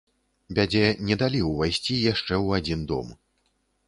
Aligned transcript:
Бядзе 0.59 0.79
не 1.09 1.17
далі 1.21 1.41
ўвайсці 1.49 1.97
яшчэ 2.11 2.33
ў 2.45 2.63
адзін 2.63 2.81
дом. 2.93 3.13